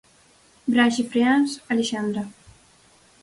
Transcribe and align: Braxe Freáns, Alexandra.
Braxe 0.73 1.03
Freáns, 1.11 1.51
Alexandra. 1.73 2.23